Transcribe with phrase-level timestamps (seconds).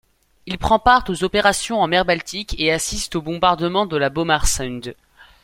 [0.47, 4.95] Il prend part aux opérations en mer Baltique et assiste au bombardement de Bomarsund.